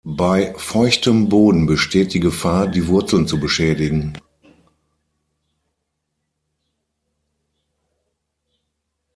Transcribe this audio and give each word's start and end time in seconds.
Bei 0.15 0.55
feuchtem 0.57 1.29
Boden 1.29 1.67
besteht 1.67 2.15
die 2.15 2.19
Gefahr, 2.19 2.65
die 2.67 2.87
Wurzeln 2.87 3.27
zu 3.27 3.39
beschädigen. 3.39 4.17